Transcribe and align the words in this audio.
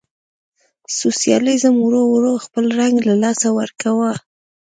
سوسیالیزم 0.99 1.75
ورو 1.81 2.01
ورو 2.13 2.33
خپل 2.45 2.65
رنګ 2.79 2.95
له 3.07 3.13
لاسه 3.23 3.47
ورکاوه. 3.59 4.11